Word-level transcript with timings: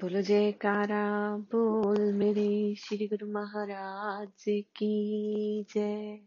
बोलो 0.00 0.22
जयकारा, 0.22 1.36
बोल 1.36 2.12
मेरे 2.12 2.74
श्री 2.74 3.06
गुरु 3.06 3.32
महाराज 3.32 4.44
की 4.48 5.66
जय। 5.74 6.20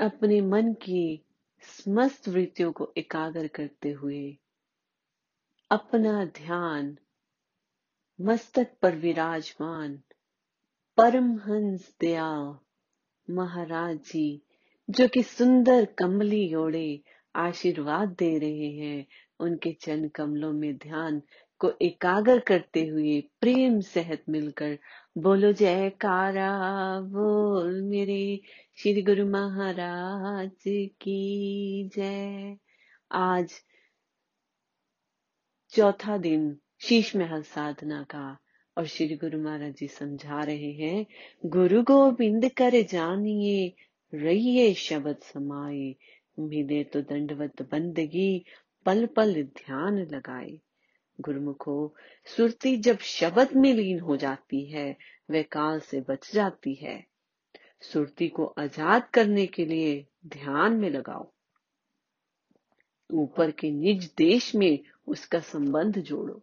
अपने 0.00 0.40
मन 0.40 0.72
की 0.72 1.24
समस्त 1.62 2.28
वृत्तियों 2.28 2.72
को 2.72 2.92
एकाग्र 2.96 3.48
करते 3.48 3.90
हुए 3.90 4.38
अपना 5.70 6.24
ध्यान 6.24 6.98
मस्तक 8.20 8.76
पर 8.82 8.96
विराजमान 8.96 10.02
परमहंस 10.96 11.94
दयाल 12.00 12.58
महाराज 13.34 13.98
जी, 13.98 14.42
जो 14.90 15.08
कि 15.08 15.22
सुंदर 15.22 15.84
कमली 15.84 16.54
ओढ़े 16.54 17.00
आशीर्वाद 17.34 18.08
दे 18.08 18.38
रहे 18.38 18.70
हैं, 18.70 19.06
उनके 19.40 19.72
चरण 19.72 20.08
कमलों 20.08 20.52
में 20.52 20.76
ध्यान 20.76 21.22
को 21.60 21.72
एकाग्र 21.82 22.38
करते 22.38 22.86
हुए 22.86 23.20
प्रेम 23.40 23.80
सहित 23.80 24.22
मिलकर 24.28 24.78
बोलो, 25.18 25.52
जयकारा, 25.52 26.50
बोल 27.00 27.82
मेरे 27.82 28.40
श्री 28.76 29.02
गुरु 29.02 29.26
महाराज 29.26 30.62
की 31.00 31.90
जय। 31.96 32.56
आज 33.12 33.52
चौथा 35.70 36.18
दिन 36.18 36.58
शीश 36.80 37.16
महल 37.16 37.42
साधना 37.42 38.02
का 38.02 38.38
और 38.78 38.86
श्री 38.86 39.16
गुरु 39.16 39.42
महाराज 39.42 39.74
जी 39.74 39.88
समझा 39.88 40.42
रहे 40.42 40.72
हैं, 40.72 41.06
गुरु 41.46 41.82
गोविंद 41.82 42.50
कर 42.50 42.82
जानिए, 42.82 43.72
रहिए 44.14 44.74
शब्द 44.74 45.16
समाये। 45.22 45.96
मिले 46.38 46.84
तो 46.84 47.00
दंडवत 47.00 47.62
बंदगी 47.62 48.44
पल 48.86 49.06
पल 49.06 49.42
ध्यान 49.42 49.98
लगाए। 49.98 50.60
गुरुमुखो, 51.20 51.94
सुरती 52.36 52.76
जब 52.76 52.98
शब्द 52.98 53.48
में 53.56 53.74
लीन 53.74 54.00
हो 54.00 54.16
जाती 54.16 54.64
है, 54.64 54.96
वह 55.30 55.42
काल 55.42 55.80
से 55.80 56.00
बच 56.00 56.32
जाती 56.34 56.74
है। 56.74 57.06
सुरती 57.82 58.28
को 58.28 58.44
आज़ाद 58.44 59.08
करने 59.14 59.46
के 59.46 59.64
लिए 59.64 60.06
ध्यान 60.26 60.72
में 60.72 60.90
लगाओ। 60.90 61.32
ऊपर 63.10 63.50
के 63.50 63.70
निज 63.70 64.14
देश 64.16 64.54
में 64.54 64.78
उसका 65.06 65.40
संबंध 65.40 65.98
जोड़ो। 65.98 66.42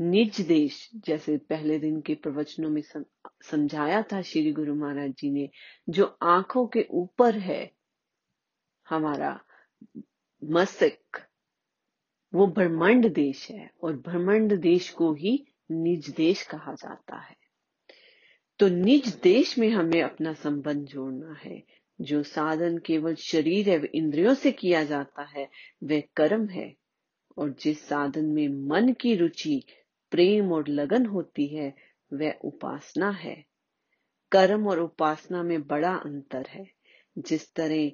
निज 0.00 0.40
देश, 0.40 0.90
जैसे 0.94 1.36
पहले 1.36 1.78
दिन 1.78 2.00
के 2.00 2.14
प्रवचनों 2.14 2.70
में 2.70 2.82
समझाया 3.50 4.02
था 4.02 4.22
श्री 4.22 4.52
गुरु 4.52 4.74
महाराज 4.74 5.10
जी 5.10 5.30
ने, 5.30 5.50
जो 5.88 6.18
आँखों 6.22 6.66
के 6.66 6.86
ऊपर 6.90 7.38
है, 7.38 7.72
हमारा 8.88 9.40
मस्तिष्क 10.44 11.26
वो 12.34 12.46
ब्रह्मांड 12.46 13.14
देश 13.14 13.50
है 13.50 13.70
और 13.82 13.96
ब्रह्मांड 13.96 14.60
देश 14.60 14.90
को 14.90 15.14
ही 15.14 15.46
निज 15.70 16.10
देश 16.10 16.42
कहा 16.42 16.72
जाता 16.72 17.16
है। 17.16 17.36
तो 18.58 18.68
निज 18.68 19.16
देश 19.16 19.58
में 19.58 19.70
हमें 19.70 20.02
अपना 20.02 20.32
संबंध 20.32 20.86
जोड़ना 20.86 21.32
है। 21.32 21.62
जो 22.00 22.22
साधन 22.22 22.78
केवल 22.78 23.14
शरीर 23.14 23.68
एवं 23.68 23.86
इंद्रियों 23.94 24.34
से 24.34 24.52
किया 24.52 24.84
जाता 24.84 25.22
है, 25.22 25.48
वह 25.84 26.02
कर्म 26.16 26.48
है। 26.48 26.74
और 27.38 27.56
जिस 27.60 27.88
साधन 27.88 28.24
में 28.24 28.48
मन 28.48 28.92
की 28.92 29.16
रुचि, 29.16 29.62
प्रेम 30.10 30.52
और 30.52 30.68
लगन 30.68 31.06
होती 31.06 31.46
है, 31.46 31.74
वह 32.12 32.32
उपासना 32.44 33.10
है। 33.10 33.44
कर्म 34.32 34.68
और 34.68 34.80
उपासना 34.80 35.42
में 35.42 35.66
बड़ा 35.66 35.94
अंतर 35.94 36.46
है। 36.46 36.70
जिस 37.18 37.54
तरह 37.54 37.90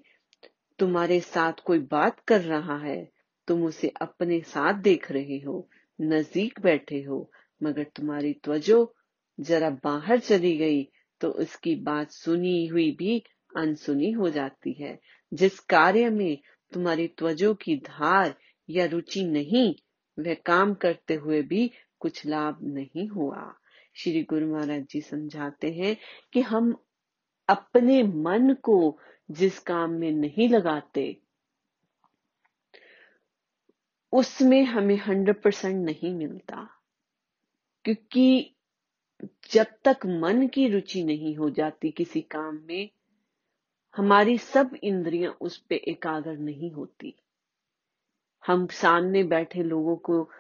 तुम्हारे 0.78 1.20
साथ 1.20 1.52
कोई 1.52 1.78
बात 1.78 2.20
कर 2.20 2.40
रहा 2.40 2.78
है 2.78 3.19
तुम 3.50 3.64
उसे 3.64 3.88
अपने 3.88 4.40
साथ 4.40 4.74
देख 4.74 5.12
रहे 5.12 5.38
हो, 5.38 5.68
नज़दीक 6.00 6.60
बैठे 6.60 7.02
हो, 7.02 7.30
मगर 7.62 7.84
तुम्हारी 7.84 8.32
त्वजो 8.32 8.94
जरा 9.40 9.70
बाहर 9.70 10.18
चली 10.18 10.56
गई 10.56 10.82
तो 11.20 11.30
उसकी 11.30 11.74
बात 11.74 12.10
सुनी 12.10 12.66
हुई 12.66 12.90
भी 12.90 13.24
अनसुनी 13.56 14.10
हो 14.10 14.30
जाती 14.30 14.72
है। 14.72 14.98
जिस 15.32 15.58
कार्य 15.60 16.10
में 16.10 16.38
तुम्हारी 16.72 17.08
त्वजो 17.08 17.54
की 17.54 17.76
धार 17.76 18.34
या 18.70 18.84
रुचि 18.84 19.24
नहीं, 19.24 19.74
वह 20.18 20.34
काम 20.34 20.74
करते 20.74 21.14
हुए 21.14 21.42
भी 21.42 21.70
कुछ 22.00 22.26
लाभ 22.26 22.58
नहीं 22.62 23.08
हुआ। 23.08 23.54
श्री 23.94 24.22
गुरु 24.22 24.46
महाराज 24.46 24.86
जी 24.90 25.00
समझाते 25.00 25.72
हैं 25.72 25.96
कि 26.32 26.40
हम 26.40 26.74
अपने 27.48 28.02
मन 28.02 28.54
को 28.62 28.98
जिस 29.30 29.58
काम 29.58 29.90
में 29.90 30.12
नहीं 30.12 30.48
लगाते 30.48 31.20
उसमें 34.12 34.64
हमें 34.64 34.96
हंड्रेड 34.96 35.42
परसेंट 35.42 35.84
नहीं 35.84 36.14
मिलता। 36.14 36.68
क्योंकि 37.84 38.54
जब 39.52 39.66
तक 39.84 39.96
मन 40.06 40.48
की 40.48 40.68
रुचि 40.68 41.04
नहीं 41.04 41.36
हो 41.36 41.50
जाती 41.50 41.90
किसी 41.90 42.20
काम 42.20 42.60
में, 42.64 42.90
हमारी 43.96 44.38
सब 44.38 44.70
इंद्रियाँ 44.84 45.36
उस 45.40 45.58
पर 45.58 45.74
एकाग्र 45.74 46.36
नहीं 46.36 46.70
होती। 46.70 47.14
हम 48.46 48.66
सामने 48.66 49.24
बैठे 49.24 49.62
लोगों 49.62 49.96
को 49.96 50.30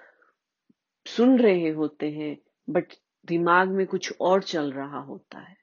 सुन 1.06 1.38
रहे 1.38 1.68
होते 1.68 2.10
हैं 2.10 2.38
बट 2.70 2.84
दिमाग 3.26 3.68
में 3.68 3.86
कुछ 3.86 4.14
और 4.20 4.42
चल 4.42 4.72
रहा 4.72 4.98
होता 4.98 5.38
है। 5.38 5.56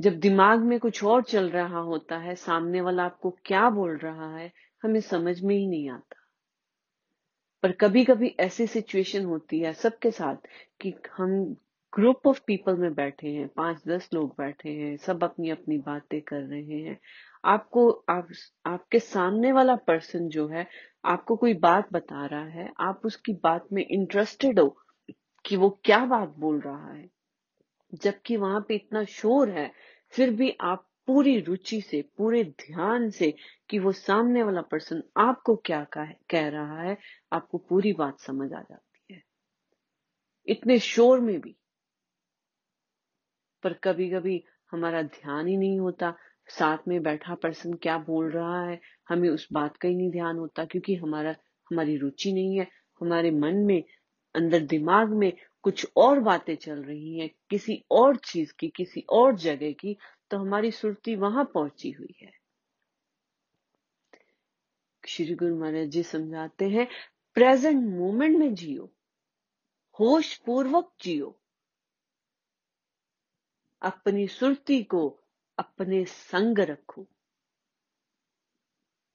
जब 0.00 0.12
दिमाग 0.12 0.60
में 0.60 0.80
कुछ 0.80 1.04
और 1.04 1.22
चल 1.22 1.50
रहा 1.50 1.78
होता 1.78 2.18
है, 2.18 2.34
सामने 2.34 2.80
वाला 2.80 3.04
आपको 3.04 3.30
क्या 3.30 3.70
बोल 3.70 3.96
रहा 3.96 4.36
है 4.36 4.52
हमें 4.82 5.00
समझ 5.00 5.40
में 5.40 5.56
ही 5.56 5.66
नहीं 5.66 5.90
आता। 5.90 6.16
पर 7.62 7.72
कभी 7.72 8.04
कभी 8.04 8.36
ऐसी 8.40 8.66
सिचुएशन 8.66 9.24
होती 9.24 9.60
है 9.60 9.72
सबके 9.72 10.10
साथ 10.10 10.36
कि 10.80 10.94
हम 11.16 11.56
ग्रुप 11.94 12.26
ऑफ़ 12.26 12.40
पीपल 12.46 12.76
में 12.76 12.94
बैठे 12.94 13.28
हैं 13.28 13.48
पाँच 13.48 13.82
दस 13.88 14.10
लोग 14.14 14.34
बैठे 14.38 14.68
हैं, 14.68 14.96
सब 14.96 15.24
अपनी 15.24 15.50
अपनी 15.50 15.78
बातें 15.78 16.20
कर 16.20 16.40
रहे 16.40 16.80
हैं। 16.80 17.00
आपको, 17.44 17.90
आप, 17.90 18.28
आपके 18.66 18.98
सामने 18.98 19.52
वाला 19.52 19.76
पर्सन 19.76 20.28
जो 20.28 20.48
है, 20.48 20.66
आपको 21.04 21.36
कोई 21.36 21.54
बात 21.54 21.92
बता 21.92 22.26
रहा 22.26 22.44
है, 22.44 22.72
आप 22.80 23.00
उसकी 23.04 23.32
बात 23.32 23.66
में 23.72 23.86
इंटरेस्टेड 23.90 24.60
हो 24.60 24.78
कि 25.44 25.56
वो 25.56 25.80
क्या 25.84 26.04
बात 26.04 26.28
बोल 26.28 26.60
रहा 26.60 26.92
है। 26.92 27.10
जबकि 27.94 28.36
वहाँ 28.36 28.64
पे 28.68 28.74
इतना 28.74 29.04
शोर 29.04 29.50
है, 29.50 29.72
फिर 30.10 30.30
भी 30.30 30.56
आप 30.60 30.88
पूरी 31.06 31.40
रुचि 31.40 31.80
से, 31.80 32.02
पूरे 32.02 32.44
ध्यान 32.44 33.10
से 33.10 33.34
कि 33.70 33.78
वो 33.78 33.92
सामने 33.92 34.42
वाला 34.42 34.62
पर्सन 34.62 35.02
आपको 35.16 35.56
क्या 35.56 35.86
कह 36.30 36.48
रहा 36.48 36.82
है, 36.82 36.98
आपको 37.32 37.58
पूरी 37.58 37.92
बात 37.92 38.20
समझ 38.20 38.52
आ 38.52 38.60
जाती 38.60 39.14
है। 39.14 39.22
इतने 40.46 40.78
शोर 40.78 41.20
में 41.20 41.40
भी। 41.40 41.56
पर 43.62 43.72
कभी 43.72 44.10
कभी 44.10 44.44
हमारा 44.70 45.02
ध्यान 45.02 45.46
ही 45.46 45.56
नहीं 45.56 45.80
होता, 45.80 46.14
साथ 46.48 46.78
में 46.88 47.02
बैठा 47.02 47.34
पर्सन 47.34 47.74
क्या 47.74 47.98
बोल 47.98 48.30
रहा 48.30 48.66
है, 48.66 48.80
हमें 49.08 49.28
उस 49.28 49.48
बात 49.52 49.76
का 49.76 49.88
ही 49.88 49.94
नहीं 49.94 50.10
ध्यान 50.10 50.36
होता, 50.36 50.64
क्योंकि 50.64 50.94
हमारा, 50.94 51.30
हमारी 51.70 51.96
रुचि 51.96 52.32
नहीं 52.32 52.58
है। 52.58 52.68
हमारे 53.00 53.30
मन 53.30 53.54
में, 53.54 53.84
अंदर 54.34 54.60
दिमाग 54.60 55.08
में 55.08 55.32
कुछ 55.62 55.86
और 55.96 56.20
बातें 56.20 56.56
चल 56.56 56.82
रही 56.82 57.18
हैं, 57.18 57.30
किसी 57.50 57.84
और 57.90 58.16
चीज़ 58.16 58.52
की, 58.58 58.68
किसी 58.68 59.04
और 59.10 59.36
जगह 59.36 59.72
की 59.72 59.96
तो 60.30 60.38
हमारी 60.38 60.70
सुरती 60.70 61.16
वहाँ 61.16 61.44
पहुँची 61.44 61.90
हुई 61.90 62.14
है। 62.22 62.32
श्री 65.08 65.34
गुरु 65.34 65.56
महाराज 65.56 65.88
जी 65.88 66.02
समझाते 66.02 66.68
हैं 66.68 66.88
प्रेजेंट 67.34 67.94
मोमेंट 67.94 68.38
में 68.38 68.54
जियो 68.54 68.92
होश 70.00 70.36
पूर्वक 70.36 70.92
जियो। 71.00 71.38
अपनी 73.82 74.28
सुरती 74.28 74.82
को 74.82 75.20
अपने 75.58 76.04
संग 76.04 76.58
रखो। 76.58 77.06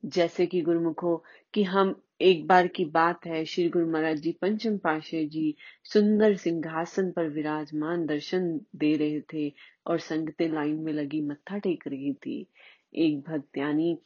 जैसे 0.06 0.46
कि 0.46 0.62
गुरुमुखो, 0.62 1.24
कि 1.54 1.64
हम 1.64 2.07
एक 2.22 2.46
बार 2.48 2.68
की 2.68 2.84
बात 2.86 3.26
है, 3.26 3.44
श्री 3.46 3.68
गुरु 3.70 3.88
महाराज 3.88 4.20
जी 4.20 4.32
पंचम 4.32 4.78
पाशे 4.78 5.24
जी 5.26 5.56
सुंदर 5.84 6.36
सिंहासन 6.36 7.12
पर 7.12 7.28
विराजमान 7.30 8.06
दर्शन 8.06 8.50
दे 8.76 8.96
रहे 8.98 9.22
थे 9.34 9.54
और 9.88 10.00
संगते 10.00 10.48
लाइन 10.48 10.76
में 10.76 10.92
लगी, 10.94 11.22
मत्था 11.22 11.58
टेक 11.58 11.84
रही 11.88 12.14
थी। 12.14 12.48
एक 12.96 13.20
भक्त्यानी 13.20 13.98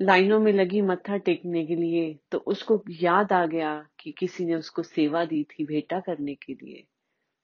लाइनों 0.00 0.40
में 0.40 0.52
लगी, 0.52 0.80
मत्था 0.82 1.16
टेकने 1.16 1.64
के 1.66 1.76
लिए 1.76 2.18
तो 2.30 2.38
उसको 2.38 2.82
याद 2.90 3.32
आ 3.32 3.44
गया 3.46 3.88
कि 4.00 4.12
किसी 4.12 4.46
ने 4.46 4.54
उसको 4.54 4.82
सेवा 4.82 5.24
दी 5.24 5.42
थी 5.44 5.64
भेटा 5.64 6.00
करने 6.00 6.34
के 6.34 6.52
लिए। 6.52 6.84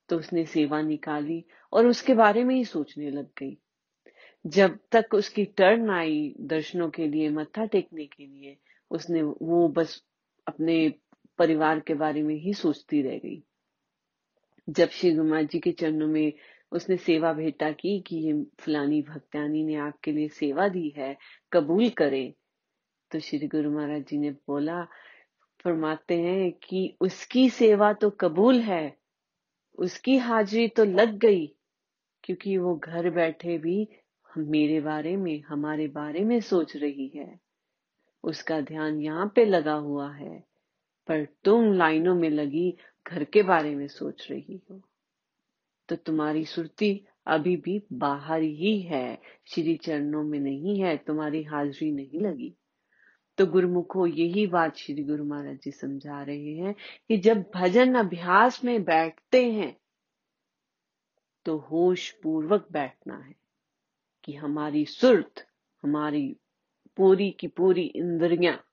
तो 0.09 0.19
उसने 0.19 0.45
सेवा 0.47 0.83
निकाली 0.83 1.45
और 1.73 1.87
उसके 1.87 2.15
बारे 2.15 2.45
में 2.45 2.55
ही 2.55 2.65
सोचने 2.65 3.11
लग 3.11 3.29
गई। 3.39 3.57
जब 4.47 4.79
तक 4.93 5.15
उसकी 5.15 5.45
टर्न 5.45 5.91
आई 5.91 6.35
दर्शनों 6.41 6.91
के 6.91 7.07
लिए, 7.09 7.29
मत्था 7.29 7.65
टेकने 7.65 8.07
के 8.07 8.27
लिए 8.27 8.57
उसने 8.95 9.23
वो 9.23 9.69
बस 9.69 10.03
अपने 10.47 10.89
परिवार 11.39 11.81
के 11.81 11.95
बारे 11.95 12.23
में 12.23 12.35
ही 12.35 12.55
सोचती 12.55 13.03
रह 13.03 13.19
गई। 13.19 13.43
जब 14.69 14.89
श्री 14.89 15.13
गुमा 15.13 15.43
जी 15.43 15.59
के 15.61 15.73
चरणों 15.73 16.07
में 16.07 16.33
उसने 16.73 16.97
सेवा 16.97 17.33
भेटा 17.33 17.71
की 17.71 17.99
कि 18.01 18.17
ये 18.17 18.33
फलानी 18.61 19.03
भक्तानी 19.03 19.65
ने 19.65 19.75
आपके 19.75 20.13
लिए 20.13 20.29
सेवा 20.29 20.69
दी 20.69 20.89
है, 20.97 21.17
कबूल 21.53 21.89
करे 21.89 22.35
तो 23.11 23.19
श्री 23.21 23.47
गुरु 23.47 23.71
महाराज 23.71 24.05
जी 24.05 24.19
ने 24.19 24.31
बोला, 24.31 24.83
फरमाते 25.65 26.21
हैं 26.21 26.53
कि 26.53 26.97
उसकी 27.01 27.49
सेवा 27.51 27.93
तो 27.93 28.11
कबूल 28.11 28.61
है, 28.61 28.97
उसकी 29.79 30.17
हाजिरी 30.17 30.69
तो 30.69 30.85
लग 30.85 31.19
गई, 31.19 31.47
क्योंकि 32.25 32.57
वो 32.57 32.75
घर 32.77 33.11
बैठे 33.11 33.59
भी 33.59 33.89
मेरे 34.39 34.81
बारे 34.81 35.17
में, 35.17 35.43
हमारे 35.43 35.89
बारे 35.89 36.25
में 36.25 36.41
सोच 36.41 36.77
रही 36.77 37.09
है। 37.17 37.44
उसका 38.25 38.61
ध्यान 38.61 39.01
यहाँ 39.01 39.33
पे 39.35 39.45
लगा 39.45 39.75
हुआ 39.75 40.11
है, 40.13 40.39
पर 41.09 41.25
तुम 41.45 41.73
लाइनों 41.73 42.15
में 42.15 42.29
लगी 42.31 42.77
घर 43.07 43.25
के 43.25 43.43
बारे 43.43 43.75
में 43.75 43.87
सोच 43.89 44.27
रही 44.31 44.61
हो। 44.71 44.81
तो 45.89 45.97
तुम्हारी 45.97 46.45
सुरती 46.45 47.05
अभी 47.27 47.57
भी 47.57 47.83
बाहर 47.93 48.43
ही 48.43 48.81
है, 48.81 49.19
श्री 49.47 49.75
चरणों 49.77 50.23
में 50.23 50.39
नहीं 50.41 50.81
है, 50.81 50.97
तुम्हारी 50.97 51.43
हाजिरी 51.43 51.91
नहीं 51.93 52.21
लगी। 52.21 52.55
तो 53.39 53.47
गुरुमुखो, 53.47 54.07
यही 54.07 54.47
बात 54.47 54.77
श्री 54.77 55.03
गुरु 55.05 55.25
महाराज 55.25 55.59
जी 55.59 55.71
समझा 55.71 56.23
रहे 56.23 56.55
हैं 56.55 56.75
कि 57.09 57.17
जब 57.19 57.45
भजन 57.55 57.95
अभ्यास 57.95 58.65
में 58.65 58.83
बैठते 58.85 59.45
हैं 59.53 59.77
तो 61.47 61.57
होश 61.71 62.11
पूर्वक 62.23 62.67
बैठना 62.73 63.17
है 63.17 63.35
कि 64.25 64.33
हमारी 64.33 64.85
सुरत, 64.85 65.47
हमारी 65.83 66.37
पूरी 66.97 67.31
की 67.31 67.49
पूरी 67.49 67.83
इंद्रियाँ 67.83 68.65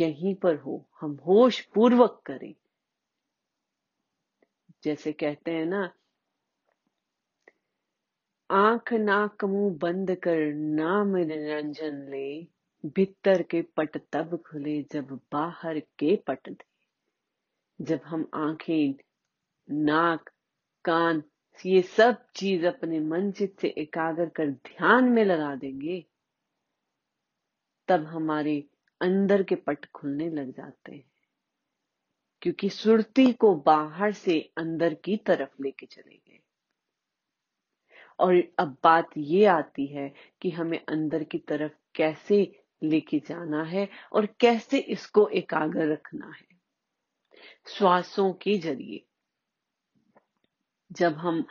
यहीं 0.00 0.34
पर 0.34 0.56
हो, 0.56 0.88
हम 1.00 1.18
होश 1.26 1.60
पूर्वक 1.60 2.22
करें। 2.26 2.54
जैसे 4.84 5.12
कहते 5.12 5.50
हैं 5.50 5.66
ना, 5.66 5.90
आँख 8.50 8.92
नाक 8.92 9.44
मुँह 9.44 9.74
बंद 9.74 10.14
कर 10.14 10.54
नाम 10.54 11.16
निरंजन 11.16 12.10
ले 12.10 12.46
भीतर 12.86 13.42
के 13.42 13.62
पट 13.62 13.96
तब 14.12 14.42
खुले 14.46 14.82
जब 14.92 15.20
बाहर 15.32 15.80
के 15.80 16.16
पट 16.16 16.38
दे। 16.48 16.64
जब 17.80 18.00
हम 18.04 18.30
आँखें, 18.34 18.94
नाक, 19.70 20.30
कान, 20.84 21.22
ये 21.66 21.82
सब 21.82 22.24
चीज़ 22.36 22.66
अपने 22.66 23.00
मन 23.00 23.32
चित 23.32 23.60
से 23.60 23.68
एकाग्र 23.68 24.28
कर 24.28 24.50
ध्यान 24.50 25.04
में 25.04 25.24
लगा 25.24 25.54
देंगे 25.54 26.04
तब 27.88 28.04
हमारे 28.04 28.64
अंदर 29.00 29.42
के 29.42 29.54
पट 29.54 29.86
खुलने 29.86 30.30
लग 30.30 30.52
जाते 30.52 30.92
हैं। 30.92 31.10
क्योंकि 32.42 32.68
सुरती 32.68 33.32
को 33.32 33.54
बाहर 33.54 34.12
से 34.12 34.50
अंदर 34.56 34.94
की 34.94 35.16
तरफ़ 35.16 35.62
लेके 35.62 35.86
चले 35.86 36.16
गए। 36.16 36.38
और 38.18 38.42
अब 38.58 38.76
बात 38.84 39.10
ये 39.16 39.44
आती 39.44 39.86
है 39.86 40.14
कि 40.42 40.50
हमें 40.50 40.84
अंदर 40.88 41.24
की 41.24 41.38
तरफ़ 41.38 41.72
कैसे 41.94 42.64
लेके 42.82 43.18
जाना 43.18 43.62
है 43.62 43.88
और 44.12 44.26
कैसे 44.26 44.78
इसको 44.78 45.28
एकाग्र 45.28 45.92
रखना 45.92 46.26
है। 46.26 46.56
श्वासों 47.68 48.32
के 48.32 48.58
ज़रिए। 48.58 49.04
जब 50.92 51.12
हम, 51.12 51.44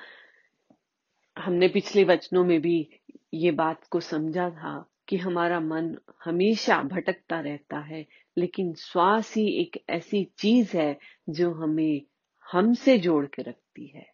हमने 1.38 1.68
पिछले 1.68 2.04
वचनों 2.04 2.46
में 2.46 2.62
भी 2.62 2.90
ये 3.34 3.52
बात 3.52 3.88
को 3.88 4.00
समझा 4.00 4.50
था 4.50 4.92
कि 5.08 5.18
हमारा 5.18 5.60
मन 5.60 5.98
हमेशा 6.24 6.82
भटकता 6.82 7.40
रहता 7.40 7.80
है, 7.80 8.06
लेकिन 8.38 8.74
श्वास 8.74 9.36
ही 9.36 9.48
एक 9.62 9.84
ऐसी 9.90 10.32
चीज़ 10.38 10.78
है 10.78 11.00
जो 11.30 11.52
हमें 11.52 12.02
हमसे 12.52 12.98
जोड़ 13.00 13.26
के 13.26 13.42
रखती 13.42 13.88
है, 13.88 14.14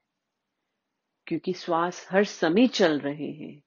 क्योंकि 1.28 1.54
श्वास 1.54 2.08
हर 2.12 2.24
समय 2.24 2.68
चल 2.68 3.00
रहे 3.00 3.32
हैं। 3.32 3.64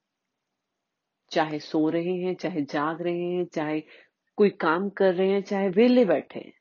चाहे 1.31 1.59
सो 1.59 1.89
रहे 1.89 2.15
हैं, 2.15 2.35
चाहे 2.35 2.63
जाग 2.63 3.03
रहे 3.03 3.21
हैं, 3.21 3.45
चाहे 3.45 3.81
कोई 4.37 4.51
काम 4.51 4.91
कर 4.91 5.15
रहे 5.15 5.31
हैं, 5.31 5.43
चाहे 5.43 5.69
वेले 5.69 6.05
बैठे 6.05 6.41
हैं, 6.41 6.53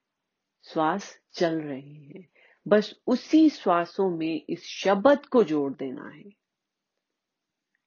श्वास 0.63 1.19
चल 1.33 1.61
रहे 1.61 1.79
हैं। 1.79 2.27
बस 2.67 2.95
उसी 3.07 3.49
श्वासों 3.49 4.17
में 4.17 4.45
इस 4.49 4.63
शब्द 4.63 5.25
को 5.25 5.43
जोड़ 5.43 5.73
देना 5.73 6.09
है। 6.09 6.42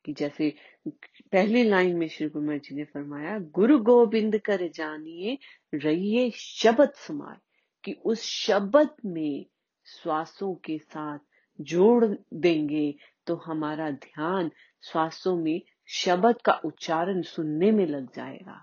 कि 0.07 0.13
जैसे 0.13 0.55
पहली 0.89 1.63
लाइन 1.65 1.97
में 1.97 2.07
श्री 2.09 2.29
गुरु 2.29 2.59
जी 2.59 2.75
ने 2.75 2.85
फरमाया, 2.85 3.39
गुरु 3.39 3.79
गोविंद 3.79 4.39
कर 4.39 4.67
जानिए, 4.69 5.39
रहिए 5.75 6.31
शब्द 6.31 6.93
समाए 6.97 7.37
कि 7.85 7.93
उस 8.05 8.23
शब्द 8.23 8.91
में 9.07 9.47
श्वासों 9.87 10.55
के 10.55 10.79
साथ 10.79 11.19
जोड़ 11.59 12.05
देंगे 12.35 12.95
तो 13.27 13.35
हमारा 13.37 13.91
ध्यान 13.91 14.51
श्वासों 14.83 15.37
में 15.37 15.61
शब्द 15.89 16.41
का 16.45 16.53
उच्चारण 16.65 17.23
सुनने 17.23 17.71
में 17.71 17.87
लग 17.87 18.07
जाएगा। 18.17 18.61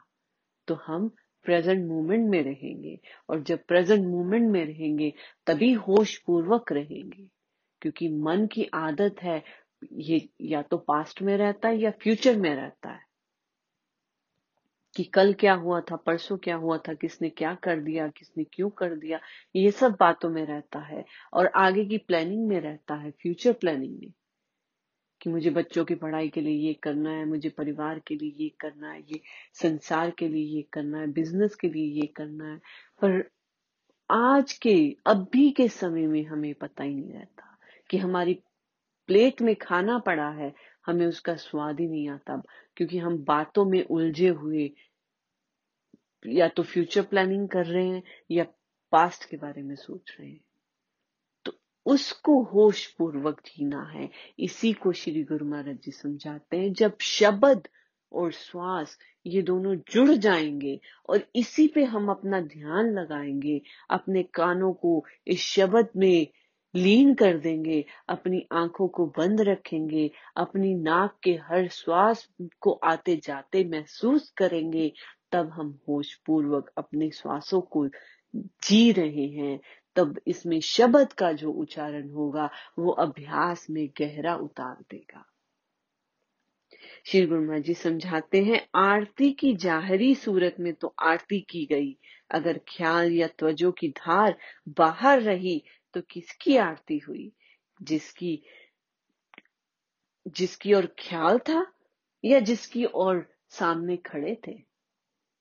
तो 0.67 0.75
हम 0.85 1.09
प्रेजेंट 1.45 1.85
मोमेंट 1.87 2.29
में 2.29 2.41
रहेंगे 2.43 2.97
और 3.29 3.41
जब 3.43 3.63
प्रेजेंट 3.67 4.05
मोमेंट 4.07 4.49
में 4.51 4.65
रहेंगे 4.65 5.11
तभी 5.47 5.71
होश 5.73 6.17
पूर्वक 6.17 6.71
रहेंगे, 6.71 7.27
क्योंकि 7.81 8.09
मन 8.09 8.47
की 8.47 8.69
आदत 8.73 9.15
है 9.23 9.43
ये 9.91 10.29
या 10.41 10.61
तो 10.61 10.77
पास्ट 10.77 11.21
में 11.21 11.37
रहता 11.37 11.69
है 11.69 11.77
या 11.77 11.91
फ्यूचर 11.91 12.37
में 12.37 12.55
रहता 12.55 12.89
है। 12.89 13.13
कि 14.95 15.03
कल 15.03 15.33
क्या 15.33 15.53
हुआ 15.53 15.81
था, 15.81 15.95
परसों 15.95 16.37
क्या 16.37 16.55
हुआ 16.55 16.77
था, 16.77 16.93
किसने 16.93 17.29
क्या 17.29 17.55
कर 17.55 17.79
दिया, 17.79 18.07
किसने 18.07 18.43
क्यों 18.43 18.69
कर 18.69 18.95
दिया, 18.95 19.19
ये 19.55 19.71
सब 19.71 19.97
बातों 19.99 20.29
में 20.29 20.45
रहता 20.45 20.79
है 20.79 21.05
और 21.33 21.47
आगे 21.47 21.85
की 21.85 21.97
प्लानिंग 21.97 22.47
में 22.47 22.59
रहता 22.59 22.95
है 22.95 23.11
फ्यूचर 23.11 23.53
प्लानिंग 23.53 23.99
में। 23.99 24.13
कि 25.21 25.29
मुझे 25.29 25.49
बच्चों 25.49 25.85
की 25.85 25.95
पढ़ाई 25.95 26.29
के 26.29 26.41
लिए 26.41 26.67
ये 26.67 26.73
करना 26.73 27.09
है, 27.09 27.25
मुझे 27.25 27.49
परिवार 27.49 27.99
के 27.99 28.15
लिए 28.15 28.35
ये 28.43 28.49
करना 28.49 28.91
है, 28.91 29.01
ये 29.01 29.21
संसार 29.53 30.11
के 30.11 30.27
लिए 30.27 30.45
ये 30.45 30.61
करना 30.61 30.99
है 30.99 31.07
बिज़नेस 31.07 31.55
के 31.55 31.69
लिए 31.69 32.01
ये 32.01 32.07
करना 32.07 32.45
है। 32.45 32.57
पर 33.01 33.29
आज 34.11 34.53
के, 34.53 34.95
अभी 35.05 35.51
के 35.51 35.67
समय 35.67 36.07
में 36.07 36.25
हमें 36.25 36.53
पता 36.53 36.83
ही 36.83 36.95
नहीं 36.95 37.13
रहता 37.13 37.57
कि 37.89 37.97
हमारी 37.97 38.39
प्लेट 39.07 39.41
में 39.41 39.55
खाना 39.55 39.99
पड़ा 39.99 40.29
है, 40.29 40.53
हमें 40.85 41.07
उसका 41.07 41.35
स्वाद 41.35 41.79
ही 41.79 41.87
नहीं 41.87 42.09
आता। 42.09 42.41
क्योंकि 42.75 42.97
हम 42.97 43.17
बातों 43.17 43.65
में 43.65 43.83
उलझे 43.83 44.27
हुए 44.27 44.71
या 46.27 46.47
तो 46.47 46.63
फ्यूचर 46.63 47.01
प्लानिंग 47.01 47.49
कर 47.49 47.65
रहे 47.65 47.87
हैं 47.87 48.03
या 48.31 48.45
पास्ट 48.91 49.29
के 49.29 49.37
बारे 49.37 49.61
में 49.63 49.75
सोच 49.75 50.17
रहे 50.19 50.29
हैं। 50.29 50.41
तो 51.45 51.53
उसको 51.85 52.43
होश 52.43 52.87
पूर्वक 52.87 53.41
जीना 53.45 53.83
है। 53.83 54.09
इसी 54.39 54.73
को 54.73 54.91
श्री 54.91 55.23
गुरु 55.23 55.45
महाराज 55.45 55.75
जी 55.75 55.91
समझाते 55.91 56.57
हैं। 56.57 56.73
जब 56.73 56.97
शब्द 57.01 57.67
और 58.11 58.31
श्वास 58.31 58.99
ये 59.25 59.41
दोनों 59.41 59.75
जुड़ 59.75 60.11
जाएँगे 60.11 60.79
और 61.09 61.27
इसी 61.35 61.67
पे 61.67 61.83
हम 61.83 62.09
अपना 62.09 62.41
ध्यान 62.41 62.99
लगाएँगे, 62.99 63.61
अपने 63.89 64.23
कानों 64.23 64.73
को 64.73 65.05
इस 65.27 65.39
शब्द 65.39 65.87
में 65.95 66.27
लीन 66.75 67.13
कर 67.13 67.37
देंगे, 67.37 67.85
अपनी 68.09 68.47
आँखों 68.51 68.87
को 68.87 69.05
बंद 69.05 69.41
रखेंगे, 69.41 70.11
अपनी 70.37 70.75
नाक 70.75 71.19
के 71.23 71.31
हर 71.31 71.67
श्वास 71.67 72.29
को 72.59 72.71
आते 72.71 73.15
जाते 73.15 73.63
महसूस 73.63 74.29
करेंगे, 74.37 74.93
तब 75.31 75.49
हम 75.49 75.79
होश 75.89 76.15
पूर्वक 76.15 76.71
अपने 76.77 77.11
श्वासों 77.11 77.61
को 77.61 77.87
जी 78.35 78.91
रहे 78.91 79.27
हैं। 79.27 79.59
तब 79.95 80.19
इसमें 80.27 80.59
शब्द 80.59 81.13
का 81.13 81.31
जो 81.31 81.51
उच्चारण 81.51 82.09
होगा, 82.09 82.49
वो 82.79 82.91
अभ्यास 82.91 83.69
में 83.69 83.89
गहरा 83.99 84.35
उतार 84.35 84.75
देगा। 84.91 85.25
श्री 87.05 87.25
गुरु 87.25 87.59
जी 87.59 87.73
समझाते 87.73 88.43
हैं, 88.43 88.67
आरती 88.75 89.31
की 89.31 89.55
जाहरी 89.55 90.15
सूरत 90.15 90.55
में 90.59 90.73
तो 90.73 90.95
आरती 90.99 91.39
की 91.39 91.65
गई। 91.65 91.97
अगर 92.31 92.57
ख्याल 92.57 93.11
या 93.11 93.27
त्वजो 93.27 93.71
की 93.71 93.89
धार 93.89 94.37
बाहर 94.69 95.21
रही 95.21 95.63
तो 95.93 96.01
किसकी 96.01 96.57
आरती 96.57 96.97
हुई? 96.97 97.31
जिसकी 97.81 98.43
जिसकी 100.27 100.73
और 100.73 100.85
ख्याल 100.85 101.39
था? 101.39 101.73
या 102.25 102.39
जिसकी 102.39 102.85
और 102.85 103.29
सामने 103.49 103.97
खड़े 103.97 104.37
थे? 104.47 104.73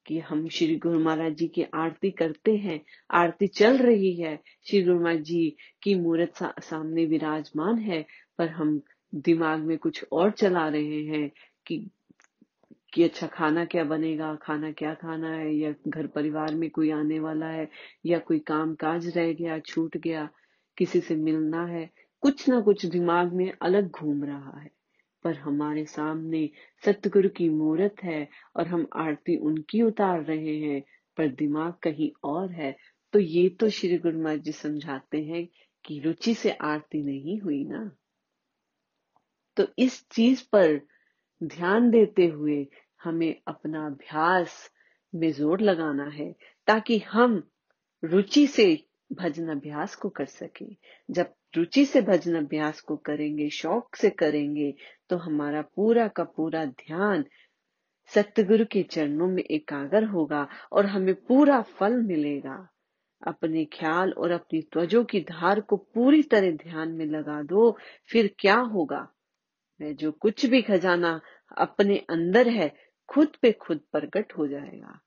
कि 0.06 0.18
हम 0.18 0.48
श्री 0.48 0.76
गुरु 0.76 1.00
महाराज 1.00 1.34
जी 1.34 1.48
की 1.48 1.62
आरती 1.62 2.10
करते 2.10 2.56
हैं 2.56 2.80
आरती 3.10 3.46
चल 3.46 3.78
रही 3.78 4.14
है 4.14 4.42
श्री 4.66 4.82
गुरु 4.82 5.00
महाराज 5.00 5.20
जी 5.20 5.56
की 5.82 5.94
मूर्त 5.94 6.36
सा, 6.36 6.54
सामने 6.62 7.06
विराजमान 7.06 7.78
है 7.78 8.06
पर 8.38 8.48
हम 8.48 8.82
दिमाग 9.14 9.60
में 9.60 9.78
कुछ 9.78 10.04
और 10.12 10.30
चला 10.30 10.68
रहे 10.68 11.04
हैं 11.04 11.30
कि 11.66 11.90
कि 12.92 13.02
अच्छा 13.02 13.26
खाना 13.26 13.64
क्या 13.64 13.84
बनेगा? 13.84 14.34
खाना 14.34 14.72
क्या 14.72 14.94
खाना 14.94 15.34
है? 15.34 15.54
या 15.54 15.74
घर 15.88 16.06
परिवार 16.06 16.54
में 16.54 16.70
कोई 16.70 16.90
आने 16.90 17.20
वाला 17.20 17.46
है? 17.46 17.68
या 18.06 18.18
कोई 18.18 18.38
काम 18.38 18.74
काज 18.74 19.18
रह 19.18 19.32
गया 19.32 19.58
छूट 19.58 19.96
गया? 19.96 20.28
किसी 20.78 21.00
से 21.00 21.16
मिलना 21.16 21.66
है, 21.66 21.90
कुछ 22.20 22.48
ना 22.48 22.60
कुछ 22.60 22.86
दिमाग 22.86 23.32
में 23.32 23.52
अलग 23.62 23.90
घूम 23.90 24.24
रहा 24.24 24.60
है। 24.60 24.70
पर 25.24 25.34
हमारे 25.34 25.84
सामने 25.84 26.50
सतगुरु 26.84 27.28
की 27.28 27.48
मूर्त 27.48 27.94
है 28.02 28.28
और 28.56 28.66
हम 28.66 28.86
आरती 28.96 29.36
उनकी 29.36 29.82
उतार 29.82 30.22
रहे 30.22 30.58
हैं, 30.58 30.82
पर 31.16 31.28
दिमाग 31.28 31.72
कहीं 31.82 32.10
और 32.24 32.52
है। 32.52 32.76
तो 33.12 33.18
ये 33.18 33.48
तो 33.48 33.68
श्री 33.68 33.98
गुरु 33.98 34.18
महाराज 34.18 34.40
जी 34.40 34.52
समझाते 34.52 35.22
हैं 35.22 35.48
कि 35.84 36.00
रुचि 36.00 36.34
से 36.34 36.50
आरती 36.50 37.02
नहीं 37.02 37.40
हुई 37.40 37.64
ना। 37.64 37.96
तो 39.56 39.66
इस 39.78 40.08
चीज़ 40.08 40.42
पर 40.52 40.80
ध्यान 41.42 41.90
देते 41.90 42.26
हुए 42.26 42.66
हमें 43.02 43.42
अपना 43.46 43.86
अभ्यास 43.86 44.70
में 45.14 45.32
ज़ोर 45.32 45.60
लगाना 45.60 46.04
है, 46.04 46.36
ताकि 46.66 46.98
हम 46.98 47.50
रुचि 48.04 48.46
से 48.46 48.86
भजन 49.12 49.48
अभ्यास 49.48 49.94
को 49.94 50.08
कर 50.08 50.26
सके। 50.26 50.66
जब 51.10 51.32
रुचि 51.56 51.84
से 51.86 52.00
भजन 52.02 52.34
अभ्यास 52.34 52.80
को 52.80 52.96
करेंगे, 52.96 53.48
शौक 53.50 53.96
से 53.96 54.10
करेंगे 54.10 54.74
तो 55.08 55.16
हमारा 55.16 55.62
पूरा 55.62 56.08
का 56.08 56.24
पूरा 56.24 56.64
ध्यान 56.64 57.24
सतगुरु 58.14 58.64
के 58.64 58.82
चरणों 58.82 59.26
में 59.26 59.42
एकाग्र 59.42 60.04
होगा 60.04 60.46
और 60.72 60.86
हमें 60.86 61.14
पूरा 61.14 61.60
फल 61.62 62.02
मिलेगा। 62.02 62.68
अपने 63.26 63.64
ख्याल 63.64 64.12
और 64.12 64.30
अपनी 64.30 64.62
त्वजों 64.62 65.04
की 65.04 65.20
धार 65.20 65.60
को 65.60 65.76
पूरी 65.76 66.22
तरह 66.22 66.50
ध्यान 66.50 66.88
में 66.88 67.06
लगा 67.06 67.42
दो, 67.42 67.78
फिर 68.10 68.34
क्या 68.38 68.56
होगा? 68.56 69.08
मैं 69.80 69.96
जो 69.96 70.12
कुछ 70.12 70.46
भी 70.46 70.62
खजाना 70.62 71.20
अपने 71.56 71.96
अंदर 72.10 72.48
है, 72.48 72.74
खुद 73.08 73.28
पे 73.42 73.52
खुद 73.52 73.80
प्रकट 73.92 74.32
हो 74.38 74.46
जाएगा। 74.46 75.00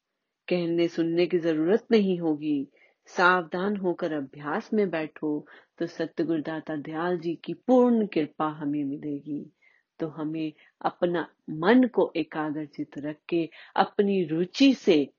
कहने 0.47 0.87
सुनने 0.87 1.25
की 1.25 1.37
ज़रूरत 1.37 1.85
नहीं 1.91 2.19
होगी। 2.19 2.67
सावधान 3.07 3.75
होकर 3.75 4.13
अभ्यास 4.13 4.73
में 4.73 4.89
बैठो 4.89 5.47
तो 5.77 5.87
सतगुरुदाता 5.87 6.75
दयाल 6.75 7.19
जी 7.19 7.35
की 7.35 7.53
पूर्ण 7.53 8.07
कृपा 8.07 8.47
हमें 8.47 8.83
मिलेगी। 8.83 9.51
तो 9.99 10.07
हमें 10.07 10.53
अपना 10.81 11.27
मन 11.49 11.83
को 11.83 12.13
एकाग्रचित 12.15 12.97
रख 12.97 13.15
के 13.29 13.49
अपनी 13.75 14.23
रुचि 14.23 14.73
से 14.73 15.09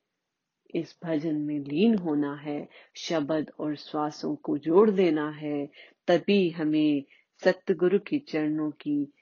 इस 0.74 0.98
भजन 1.04 1.34
में 1.34 1.58
लीन 1.60 1.98
होना 1.98 2.34
है, 2.34 2.68
शब्द 2.96 3.52
और 3.58 3.76
श्वासों 3.76 4.36
को 4.36 4.58
जोड़ 4.58 4.90
देना 4.90 5.30
है, 5.30 5.68
तभी 6.08 6.50
हमें 6.50 7.04
सतगुरु 7.44 7.98
के 7.98 8.18
चरणों 8.18 8.70
की 8.70 9.12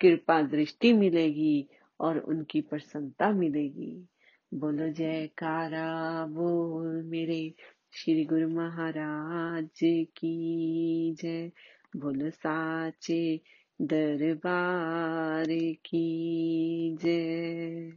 कृपा 0.00 0.42
दृष्टि 0.42 0.92
मिलेगी 0.92 1.68
और 2.00 2.18
उनकी 2.18 2.60
प्रसन्नता 2.60 3.30
मिलेगी। 3.30 4.08
बोलो, 4.54 4.88
जयकारा 4.88 6.26
बोल 6.26 7.02
मेरे 7.02 7.54
श्री 7.96 8.24
गुरु 8.24 8.48
महाराज 8.48 9.78
की 10.16 11.14
जय। 11.22 11.50
बोलो 11.96 12.30
साचे 12.30 13.40
दरबार 13.82 15.46
की 15.84 16.98
जय। 17.02 17.92